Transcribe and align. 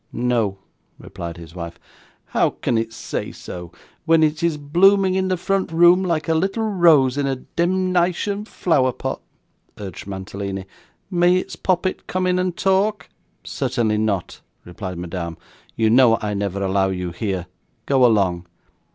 'No,' 0.11 0.57
replied 0.97 1.37
his 1.37 1.53
wife. 1.53 1.79
'How 2.25 2.49
can 2.49 2.75
it 2.75 2.91
say 2.91 3.31
so, 3.31 3.71
when 4.05 4.23
it 4.23 4.41
is 4.41 4.57
blooming 4.57 5.13
in 5.13 5.27
the 5.27 5.37
front 5.37 5.71
room 5.71 6.01
like 6.01 6.27
a 6.27 6.33
little 6.33 6.63
rose 6.63 7.19
in 7.19 7.27
a 7.27 7.35
demnition 7.35 8.45
flower 8.45 8.93
pot?' 8.93 9.21
urged 9.77 10.07
Mantalini. 10.07 10.65
'May 11.11 11.35
its 11.37 11.55
poppet 11.55 12.07
come 12.07 12.25
in 12.25 12.39
and 12.39 12.57
talk?' 12.57 13.09
'Certainly 13.43 13.99
not,' 13.99 14.41
replied 14.65 14.97
Madame: 14.97 15.37
'you 15.75 15.87
know 15.87 16.17
I 16.19 16.33
never 16.33 16.63
allow 16.63 16.89
you 16.89 17.11
here. 17.11 17.45
Go 17.85 18.03
along! 18.03 18.47